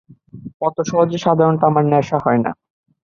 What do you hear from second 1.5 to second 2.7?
আমার নেশা হয় না।